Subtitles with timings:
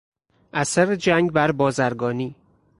[0.53, 2.35] اثر جنگ بر بازرگانی